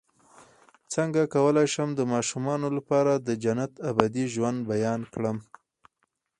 څنګه 0.93 1.21
کولی 1.33 1.65
شم 1.73 1.89
د 1.95 2.01
ماشومانو 2.13 2.67
لپاره 2.77 3.13
د 3.27 3.29
جنت 3.43 3.71
د 3.77 3.83
ابدي 3.91 4.25
ژوند 4.33 4.59
بیان 4.71 5.01
کړم 5.13 5.37